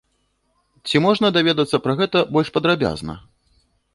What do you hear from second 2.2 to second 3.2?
больш падрабязна?